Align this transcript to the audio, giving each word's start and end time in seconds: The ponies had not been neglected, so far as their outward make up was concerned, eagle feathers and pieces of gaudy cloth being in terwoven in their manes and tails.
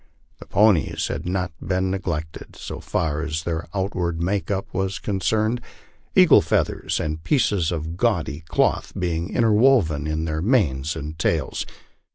The 0.39 0.47
ponies 0.47 1.09
had 1.09 1.27
not 1.29 1.51
been 1.61 1.91
neglected, 1.91 2.55
so 2.55 2.79
far 2.79 3.21
as 3.21 3.43
their 3.43 3.67
outward 3.71 4.19
make 4.19 4.49
up 4.49 4.73
was 4.73 4.97
concerned, 4.97 5.61
eagle 6.15 6.41
feathers 6.41 6.99
and 6.99 7.23
pieces 7.23 7.71
of 7.71 7.97
gaudy 7.97 8.39
cloth 8.47 8.93
being 8.97 9.29
in 9.29 9.43
terwoven 9.43 10.07
in 10.09 10.25
their 10.25 10.41
manes 10.41 10.95
and 10.95 11.19
tails. 11.19 11.67